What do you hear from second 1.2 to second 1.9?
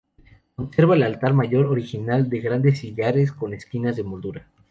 mayor